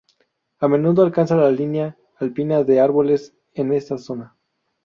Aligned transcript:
A 0.57 0.67
menudo 0.67 1.03
alcanza 1.03 1.35
la 1.35 1.51
línea 1.51 1.95
alpina 2.17 2.63
de 2.63 2.79
árboles 2.79 3.35
en 3.53 3.71
esta 3.71 3.99
zona. 3.99 4.35